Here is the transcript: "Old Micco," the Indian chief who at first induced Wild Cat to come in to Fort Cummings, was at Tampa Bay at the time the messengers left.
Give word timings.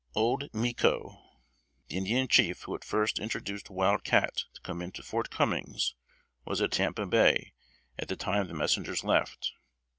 "Old 0.15 0.51
Micco," 0.51 1.19
the 1.87 1.95
Indian 1.97 2.27
chief 2.27 2.63
who 2.63 2.73
at 2.73 2.83
first 2.83 3.19
induced 3.19 3.69
Wild 3.69 4.03
Cat 4.03 4.45
to 4.55 4.61
come 4.61 4.81
in 4.81 4.91
to 4.93 5.03
Fort 5.03 5.29
Cummings, 5.29 5.93
was 6.43 6.59
at 6.59 6.71
Tampa 6.71 7.05
Bay 7.05 7.53
at 7.99 8.07
the 8.07 8.15
time 8.15 8.47
the 8.47 8.55
messengers 8.55 9.03
left. 9.03 9.51